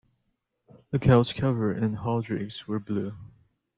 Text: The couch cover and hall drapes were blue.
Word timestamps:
The 0.89 0.97
couch 0.97 1.35
cover 1.35 1.71
and 1.71 1.95
hall 1.95 2.21
drapes 2.23 2.67
were 2.67 2.79
blue. 2.79 3.13